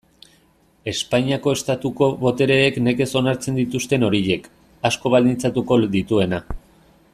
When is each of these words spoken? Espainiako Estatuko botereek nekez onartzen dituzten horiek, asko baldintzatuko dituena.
Espainiako 0.91 1.53
Estatuko 1.57 2.07
botereek 2.23 2.79
nekez 2.87 3.09
onartzen 3.23 3.61
dituzten 3.61 4.09
horiek, 4.09 4.49
asko 4.91 5.13
baldintzatuko 5.17 5.79
dituena. 6.01 6.45